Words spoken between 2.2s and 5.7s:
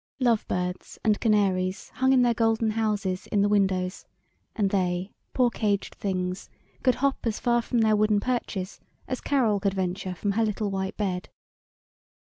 their golden houses in the windows, and they, poor